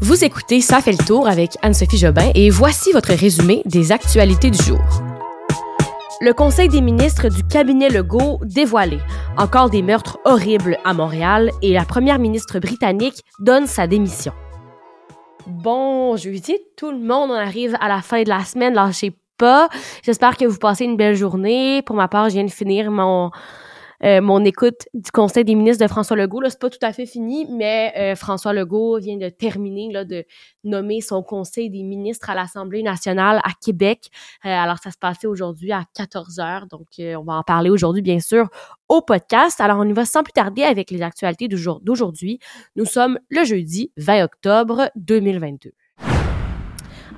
[0.00, 4.48] Vous écoutez Ça fait le tour avec Anne-Sophie Jobin et voici votre résumé des actualités
[4.48, 4.78] du jour.
[6.20, 8.98] Le Conseil des ministres du cabinet Legault dévoilé.
[9.36, 14.32] Encore des meurtres horribles à Montréal et la première ministre britannique donne sa démission.
[15.48, 19.68] Bon jeudi, tout le monde, on arrive à la fin de la semaine, lâchez pas.
[20.04, 21.82] J'espère que vous passez une belle journée.
[21.82, 23.32] Pour ma part, je viens de finir mon
[24.04, 26.40] euh, mon écoute du Conseil des ministres de François Legault.
[26.40, 30.04] Là, c'est pas tout à fait fini, mais euh, François Legault vient de terminer là,
[30.04, 30.24] de
[30.64, 34.08] nommer son Conseil des ministres à l'Assemblée nationale à Québec.
[34.44, 36.66] Euh, alors, ça se passait aujourd'hui à 14 heures.
[36.66, 38.48] Donc, on va en parler aujourd'hui, bien sûr,
[38.88, 39.60] au podcast.
[39.60, 42.38] Alors, on y va sans plus tarder avec les actualités d'aujourd'hui.
[42.76, 45.72] Nous sommes le jeudi 20 octobre 2022.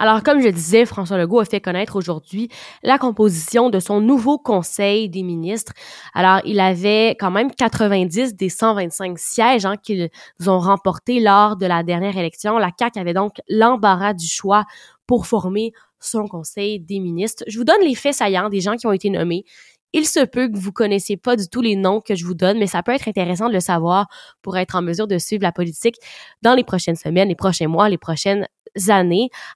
[0.00, 2.48] Alors, comme je le disais, François Legault a fait connaître aujourd'hui
[2.82, 5.74] la composition de son nouveau Conseil des ministres.
[6.14, 10.08] Alors, il avait quand même 90 des 125 sièges hein, qu'ils
[10.46, 12.56] ont remportés lors de la dernière élection.
[12.56, 14.64] La CAQ avait donc l'embarras du choix
[15.06, 17.44] pour former son Conseil des ministres.
[17.46, 19.44] Je vous donne les faits saillants des gens qui ont été nommés.
[19.92, 22.58] Il se peut que vous connaissiez pas du tout les noms que je vous donne,
[22.58, 24.06] mais ça peut être intéressant de le savoir
[24.40, 25.96] pour être en mesure de suivre la politique
[26.40, 28.46] dans les prochaines semaines, les prochains mois, les prochaines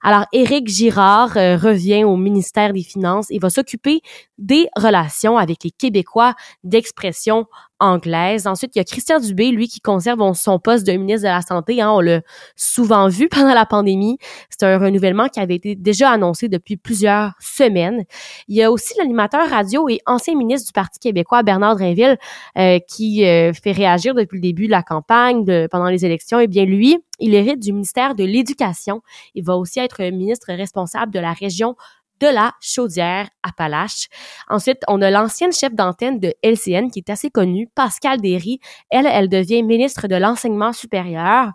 [0.01, 4.01] Alors, Éric Girard euh, revient au ministère des Finances et va s'occuper
[4.37, 7.45] des relations avec les Québécois d'expression
[7.79, 8.47] anglaise.
[8.47, 11.41] Ensuite, il y a Christian Dubé, lui, qui conserve son poste de ministre de la
[11.41, 11.81] Santé.
[11.81, 12.21] Hein, on l'a
[12.55, 14.17] souvent vu pendant la pandémie.
[14.49, 18.03] C'est un renouvellement qui avait été déjà annoncé depuis plusieurs semaines.
[18.47, 22.17] Il y a aussi l'animateur radio et ancien ministre du Parti québécois, Bernard Drinville,
[22.57, 26.39] euh, qui euh, fait réagir depuis le début de la campagne, de, pendant les élections.
[26.39, 29.01] Eh bien, lui, il hérite du ministère de l'Éducation.
[29.33, 31.75] Il va aussi être ministre responsable de la région
[32.19, 34.07] de la chaudière Appalaches.
[34.49, 38.59] Ensuite, on a l'ancienne chef d'antenne de LCN qui est assez connue, Pascal Derry.
[38.89, 41.51] Elle, elle devient ministre de l'enseignement supérieur.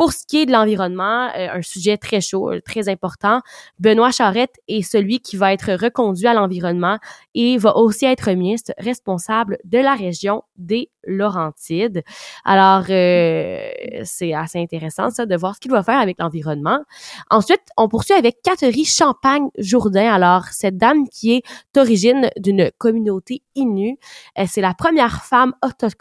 [0.00, 3.42] Pour ce qui est de l'environnement, euh, un sujet très chaud, euh, très important,
[3.78, 6.96] Benoît Charette est celui qui va être reconduit à l'environnement
[7.34, 12.02] et va aussi être ministre responsable de la région des Laurentides.
[12.46, 13.68] Alors, euh,
[14.04, 16.82] c'est assez intéressant ça de voir ce qu'il va faire avec l'environnement.
[17.28, 20.10] Ensuite, on poursuit avec Catherine Champagne-Jourdain.
[20.10, 21.42] Alors, cette dame qui est
[21.74, 23.98] d'origine d'une communauté Innu,
[24.46, 25.52] c'est la première femme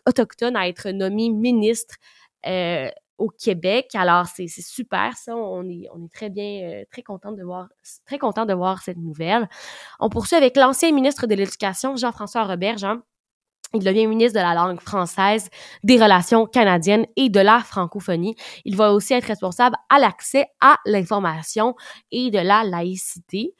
[0.07, 1.95] autochtone à être nommée ministre
[2.47, 2.89] euh,
[3.19, 3.89] au Québec.
[3.93, 5.35] Alors, c'est super, ça.
[5.35, 7.67] On est, très bien, euh, très content de voir,
[8.05, 9.47] très content de voir cette nouvelle.
[9.99, 12.83] On poursuit avec l'ancien ministre de l'Éducation, Jean-François Roberge.
[12.83, 13.03] Hein.
[13.73, 15.49] Il devient ministre de la langue française,
[15.83, 18.35] des relations canadiennes et de la francophonie.
[18.65, 21.75] Il va aussi être responsable à l'accès à l'information
[22.11, 23.53] et de la laïcité.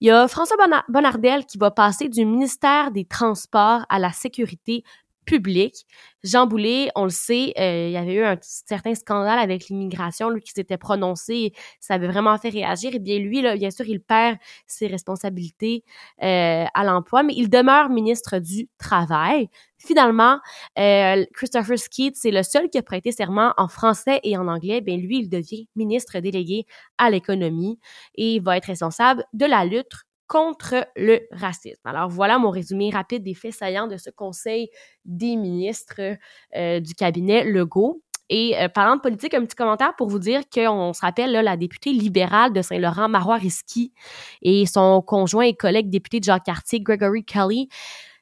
[0.00, 0.56] Il y a François
[0.88, 4.82] Bonnardel qui va passer du ministère des Transports à la sécurité
[5.24, 5.86] public.
[6.22, 10.28] Jean Boulet, on le sait, euh, il y avait eu un certain scandale avec l'immigration,
[10.28, 12.94] lui qui s'était prononcé, ça avait vraiment fait réagir.
[12.94, 14.36] Et bien lui, là, bien sûr, il perd
[14.66, 15.82] ses responsabilités
[16.22, 19.48] euh, à l'emploi, mais il demeure ministre du Travail.
[19.78, 20.40] Finalement,
[20.78, 24.82] euh, Christopher Skeet, c'est le seul qui a prêté serment en français et en anglais.
[24.82, 26.66] Bien lui, il devient ministre délégué
[26.98, 27.78] à l'économie
[28.14, 31.82] et va être responsable de la lutte contre le racisme.
[31.84, 34.70] Alors voilà mon résumé rapide des faits saillants de ce Conseil
[35.04, 36.16] des ministres
[36.56, 38.00] euh, du cabinet Legault.
[38.28, 41.56] Et euh, parlant de politique, un petit commentaire pour vous dire qu'on se rappelle la
[41.56, 43.92] députée libérale de Saint-Laurent, Marois Risky,
[44.40, 47.68] et son conjoint et collègue député de Jacques-Cartier, Gregory Kelly.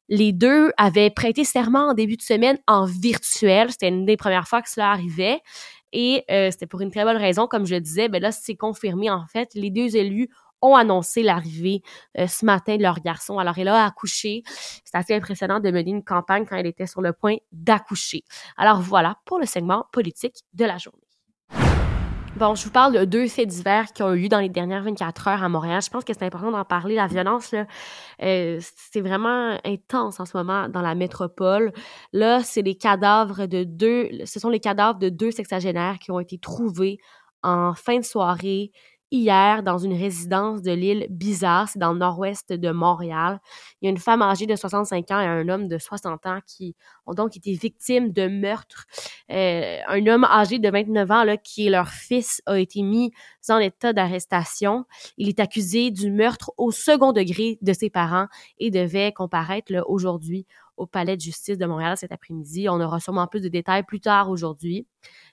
[0.08, 3.70] Les deux avaient prêté serment en début de semaine en virtuel.
[3.70, 5.42] C'était une des premières fois que cela arrivait.
[5.92, 8.08] Et euh, c'était pour une très bonne raison, comme je le disais.
[8.08, 9.50] Ben là, c'est confirmé en fait.
[9.54, 10.30] Les deux élus
[10.62, 11.82] ont annoncé l'arrivée
[12.18, 13.38] euh, ce matin de leur garçon.
[13.38, 14.42] Alors, elle a accouché.
[14.84, 18.22] C'est assez impressionnant de mener une campagne quand elle était sur le point d'accoucher.
[18.56, 21.02] Alors voilà pour le segment politique de la journée.
[22.36, 24.84] Bon, je vous parle de deux faits divers qui ont eu lieu dans les dernières
[24.84, 25.82] 24 heures à Montréal.
[25.82, 26.94] Je pense que c'est important d'en parler.
[26.94, 27.52] La violence,
[28.22, 31.72] euh, c'est vraiment intense en ce moment dans la métropole.
[32.12, 36.20] Là, c'est les cadavres de deux, ce sont les cadavres de deux sexagénaires qui ont
[36.20, 36.98] été trouvés
[37.42, 38.70] en fin de soirée
[39.10, 43.40] hier dans une résidence de l'île Bizarre, c'est dans le nord-ouest de Montréal.
[43.80, 46.40] Il y a une femme âgée de 65 ans et un homme de 60 ans
[46.46, 46.74] qui
[47.06, 48.86] ont donc été victimes de meurtre.
[49.30, 53.12] Euh, un homme âgé de 29 ans, là, qui est leur fils, a été mis
[53.48, 54.84] en état d'arrestation.
[55.16, 58.26] Il est accusé du meurtre au second degré de ses parents
[58.58, 60.46] et devait comparaître aujourd'hui
[60.76, 62.68] au palais de justice de Montréal cet après-midi.
[62.68, 64.86] On aura sûrement plus de détails plus tard aujourd'hui.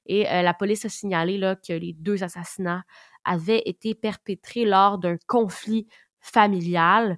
[0.07, 2.83] Et euh, la police a signalé là, que les deux assassinats
[3.25, 5.87] avait été perpétré lors d'un conflit
[6.25, 7.17] familiale.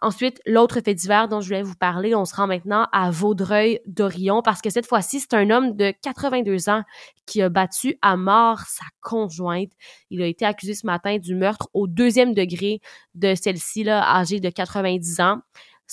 [0.00, 3.80] Ensuite, l'autre fait divers dont je voulais vous parler, on se rend maintenant à Vaudreuil
[3.86, 6.82] d'Orion parce que cette fois-ci, c'est un homme de 82 ans
[7.26, 9.72] qui a battu à mort sa conjointe.
[10.10, 12.80] Il a été accusé ce matin du meurtre au deuxième degré
[13.14, 15.38] de celle-ci, âgée de 90 ans.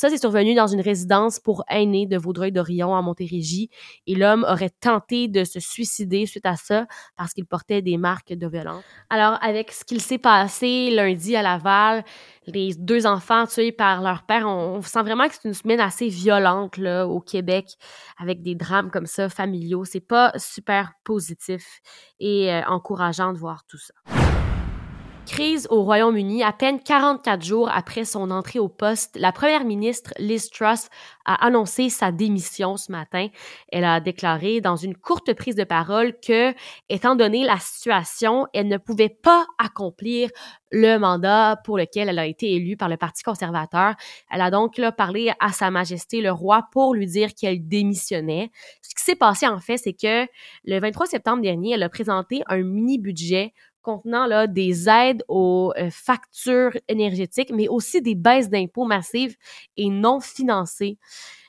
[0.01, 3.69] Ça, c'est survenu dans une résidence pour aînés de Vaudreuil-Dorion en Montérégie
[4.07, 6.87] et l'homme aurait tenté de se suicider suite à ça
[7.17, 8.83] parce qu'il portait des marques de violence.
[9.11, 12.03] Alors, avec ce qu'il s'est passé lundi à Laval,
[12.47, 16.07] les deux enfants tués par leur père, on, sent vraiment que c'est une semaine assez
[16.07, 17.75] violente là, au Québec
[18.17, 19.85] avec des drames comme ça familiaux.
[19.85, 21.79] C'est pas super positif
[22.19, 23.93] et euh, encourageant de voir tout ça.
[25.31, 30.11] Crise au Royaume-Uni, à peine 44 jours après son entrée au poste, la première ministre
[30.19, 30.89] Liz Truss
[31.23, 33.29] a annoncé sa démission ce matin.
[33.69, 36.53] Elle a déclaré dans une courte prise de parole que,
[36.89, 40.29] étant donné la situation, elle ne pouvait pas accomplir
[40.69, 43.95] le mandat pour lequel elle a été élue par le Parti conservateur.
[44.29, 48.51] Elle a donc là, parlé à Sa Majesté le roi pour lui dire qu'elle démissionnait.
[48.81, 50.27] Ce qui s'est passé en fait, c'est que
[50.65, 55.89] le 23 septembre dernier, elle a présenté un mini-budget contenant là, des aides aux euh,
[55.91, 59.35] factures énergétiques, mais aussi des baisses d'impôts massives
[59.77, 60.97] et non financées.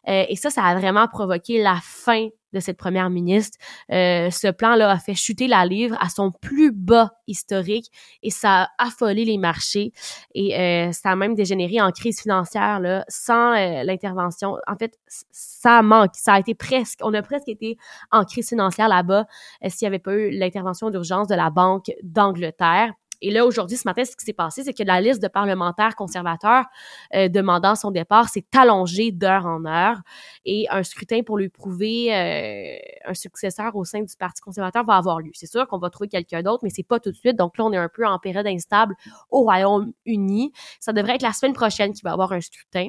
[0.09, 3.57] Euh, et ça, ça a vraiment provoqué la fin de cette première ministre.
[3.91, 7.91] Euh, ce plan-là a fait chuter la livre à son plus bas historique
[8.23, 9.93] et ça a affolé les marchés
[10.35, 13.53] et euh, ça a même dégénéré en crise financière là, sans
[13.85, 14.59] l'intervention.
[14.67, 14.99] En fait,
[15.31, 16.11] ça manque.
[16.15, 17.79] Ça a été presque, on a presque été
[18.11, 19.25] en crise financière là-bas
[19.69, 22.93] s'il n'y avait pas eu l'intervention d'urgence de la Banque d'Angleterre.
[23.23, 25.95] Et là, aujourd'hui, ce matin, ce qui s'est passé, c'est que la liste de parlementaires
[25.95, 26.67] conservateurs
[27.15, 30.01] euh, demandant son départ s'est allongée d'heure en heure
[30.45, 32.77] et un scrutin pour lui prouver euh,
[33.07, 35.31] un successeur au sein du Parti conservateur va avoir lieu.
[35.35, 37.37] C'est sûr qu'on va trouver quelqu'un d'autre, mais c'est pas tout de suite.
[37.37, 38.95] Donc là, on est un peu en période instable
[39.31, 40.53] au Royaume-Uni.
[40.81, 42.89] Ça devrait être la semaine prochaine qu'il va avoir un scrutin.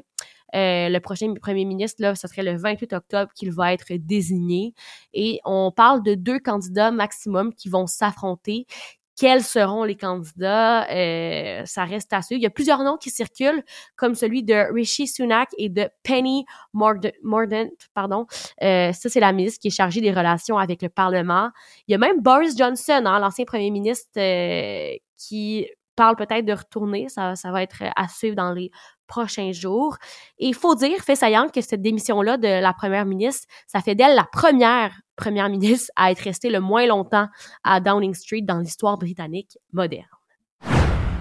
[0.55, 4.73] Euh, le prochain premier ministre, là, ce serait le 28 octobre qu'il va être désigné.
[5.13, 8.67] Et on parle de deux candidats maximum qui vont s'affronter
[9.15, 12.39] quels seront les candidats, euh, ça reste à suivre.
[12.39, 13.63] Il y a plusieurs noms qui circulent,
[13.95, 18.25] comme celui de Rishi Sunak et de Penny Mordaunt, pardon.
[18.63, 21.51] Euh, ça, c'est la ministre qui est chargée des relations avec le Parlement.
[21.87, 26.53] Il y a même Boris Johnson, hein, l'ancien premier ministre, euh, qui parle peut-être de
[26.53, 27.07] retourner.
[27.09, 28.71] Ça, ça va être à suivre dans les
[29.13, 29.97] prochains jours.
[30.39, 33.93] Et il faut dire, fait saillant, que cette démission-là de la première ministre, ça fait
[33.93, 37.27] d'elle la première première ministre à être restée le moins longtemps
[37.63, 40.07] à Downing Street dans l'histoire britannique moderne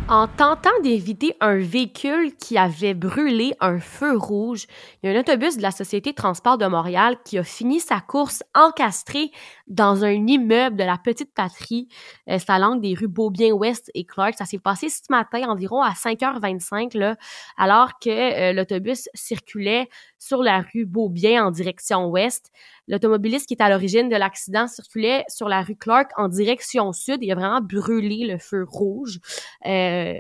[0.09, 4.67] en tentant d'éviter un véhicule qui avait brûlé un feu rouge.
[5.03, 8.01] Il y a un autobus de la Société transport de Montréal qui a fini sa
[8.01, 9.31] course encastré
[9.69, 11.89] dans un immeuble de la Petite Patrie,
[12.29, 14.35] euh, langue des rues Beaubien-Ouest et Clark.
[14.37, 17.17] Ça s'est passé ce matin environ à 5h25, là,
[17.57, 19.89] alors que euh, l'autobus circulait
[20.19, 22.51] sur la rue Beaubien en direction ouest.
[22.89, 27.19] L'automobiliste qui est à l'origine de l'accident circulait sur la rue Clark en direction sud.
[27.23, 29.21] Il a vraiment brûlé le feu rouge.
[29.67, 30.15] Euh,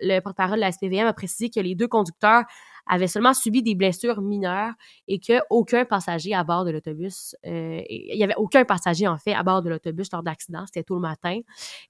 [0.00, 2.44] le porte-parole de la SPVM a précisé que les deux conducteurs
[2.88, 4.72] avaient seulement subi des blessures mineures
[5.06, 9.34] et qu'aucun passager à bord de l'autobus, euh, il y avait aucun passager en fait
[9.34, 11.40] à bord de l'autobus lors d'accident, c'était tôt le matin.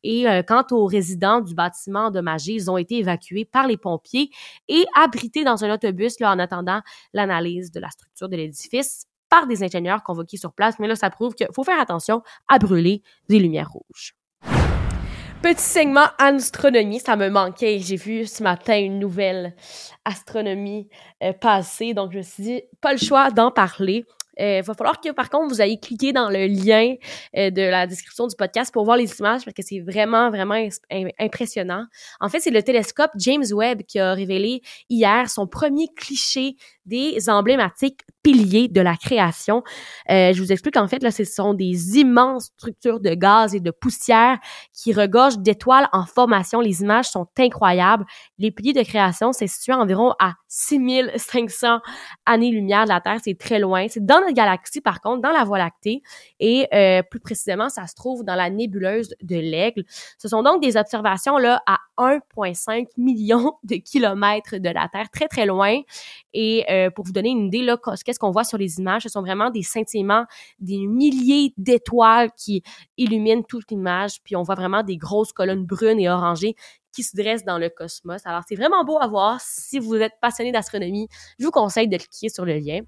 [0.03, 4.31] Et euh, quant aux résidents du bâtiment endommagé, ils ont été évacués par les pompiers
[4.67, 6.81] et abrités dans un autobus là, en attendant
[7.13, 10.79] l'analyse de la structure de l'édifice par des ingénieurs convoqués sur place.
[10.79, 14.15] Mais là, ça prouve qu'il faut faire attention à brûler des lumières rouges.
[15.41, 17.79] Petit segment astronomie, ça me manquait.
[17.79, 19.55] J'ai vu ce matin une nouvelle
[20.05, 20.89] astronomie
[21.23, 24.05] euh, passer, donc je me suis dit, pas le choix d'en parler.
[24.39, 26.95] Il euh, va falloir que, par contre, vous ayez cliqué dans le lien
[27.37, 30.69] euh, de la description du podcast pour voir les images parce que c'est vraiment, vraiment
[31.19, 31.85] impressionnant.
[32.21, 36.57] En fait, c'est le télescope James Webb qui a révélé hier son premier cliché
[36.89, 39.63] des emblématiques piliers de la création.
[40.11, 43.61] Euh, je vous explique en fait là, ce sont des immenses structures de gaz et
[43.61, 44.39] de poussière
[44.73, 46.61] qui regorgent d'étoiles en formation.
[46.61, 48.05] Les images sont incroyables.
[48.39, 51.81] Les piliers de création, c'est situé environ à 6500
[52.27, 53.19] années-lumière de la Terre.
[53.23, 53.87] C'est très loin.
[53.89, 56.03] C'est dans notre galaxie, par contre, dans la Voie lactée.
[56.41, 59.85] Et euh, plus précisément, ça se trouve dans la nébuleuse de l'Aigle.
[60.19, 65.29] Ce sont donc des observations là à 1,5 million de kilomètres de la Terre, très
[65.29, 65.81] très loin.
[66.33, 69.09] Et euh, pour vous donner une idée, là, qu'est-ce qu'on voit sur les images, ce
[69.09, 70.25] sont vraiment des scintillements,
[70.61, 72.63] des milliers d'étoiles qui
[72.97, 76.55] illuminent toute l'image, puis on voit vraiment des grosses colonnes brunes et orangées
[76.99, 78.23] qui se dressent dans le cosmos.
[78.25, 79.41] Alors, c'est vraiment beau à voir.
[79.41, 81.07] Si vous êtes passionné d'astronomie,
[81.39, 82.81] je vous conseille de cliquer sur le lien.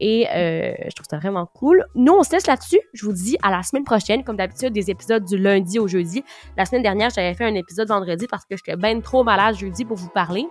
[0.00, 1.84] Et euh, je trouve ça vraiment cool.
[1.94, 2.80] Nous, on se laisse là-dessus.
[2.94, 4.24] Je vous dis à la semaine prochaine.
[4.24, 6.24] Comme d'habitude, des épisodes du lundi au jeudi.
[6.56, 9.84] La semaine dernière, j'avais fait un épisode vendredi parce que j'étais bien trop malade jeudi
[9.84, 10.46] pour vous parler.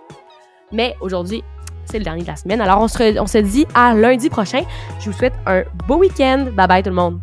[0.70, 1.42] Mais aujourd'hui,
[1.86, 2.60] c'est le dernier de la semaine.
[2.60, 4.62] Alors, on se, on se dit à lundi prochain.
[5.00, 6.46] Je vous souhaite un beau week-end.
[6.52, 7.20] Bye bye tout le monde.